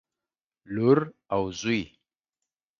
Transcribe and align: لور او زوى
لور 0.73 0.99
او 1.33 1.41
زوى 1.59 1.81